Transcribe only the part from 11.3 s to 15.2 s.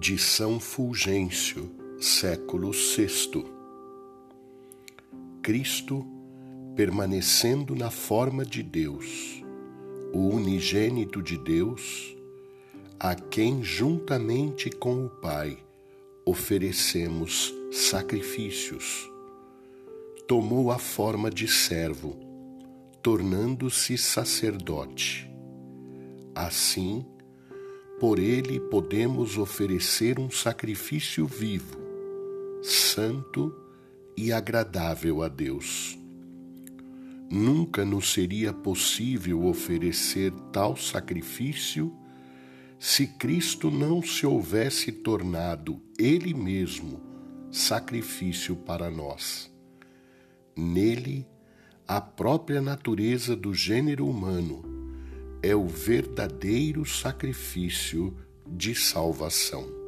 Deus, a quem juntamente com o